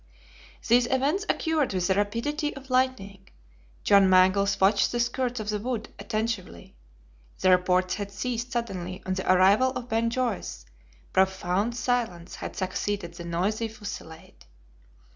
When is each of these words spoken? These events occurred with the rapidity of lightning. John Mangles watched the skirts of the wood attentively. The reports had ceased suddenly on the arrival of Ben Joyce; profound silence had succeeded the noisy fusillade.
These 0.67 0.87
events 0.87 1.27
occurred 1.29 1.75
with 1.75 1.85
the 1.85 1.93
rapidity 1.93 2.55
of 2.55 2.71
lightning. 2.71 3.29
John 3.83 4.09
Mangles 4.09 4.59
watched 4.59 4.91
the 4.91 4.99
skirts 4.99 5.39
of 5.39 5.49
the 5.49 5.59
wood 5.59 5.89
attentively. 5.99 6.75
The 7.41 7.51
reports 7.51 7.93
had 7.93 8.11
ceased 8.11 8.51
suddenly 8.51 9.03
on 9.05 9.13
the 9.13 9.31
arrival 9.31 9.69
of 9.73 9.89
Ben 9.89 10.09
Joyce; 10.09 10.65
profound 11.13 11.75
silence 11.75 12.33
had 12.33 12.55
succeeded 12.55 13.13
the 13.13 13.25
noisy 13.25 13.67
fusillade. 13.67 14.45